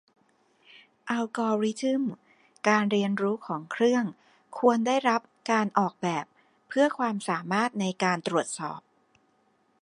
[1.09, 2.03] อัลกอริทึม
[2.67, 4.03] การเรียนรู้ของเครื่อง
[4.59, 6.25] ควรได้รับการออกแบบ
[6.67, 8.79] เพื่อความสามารถในการตรวจสอบ